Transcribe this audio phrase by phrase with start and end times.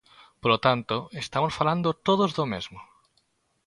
[0.41, 2.79] Polo tanto, estamos falando todos do mesmo.